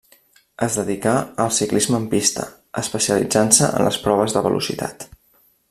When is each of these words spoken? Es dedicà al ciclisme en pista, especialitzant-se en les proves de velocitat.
Es 0.67 0.77
dedicà 0.79 1.11
al 1.43 1.51
ciclisme 1.57 1.99
en 2.03 2.07
pista, 2.13 2.47
especialitzant-se 2.83 3.69
en 3.77 3.87
les 3.89 4.01
proves 4.07 4.35
de 4.39 4.45
velocitat. 4.49 5.07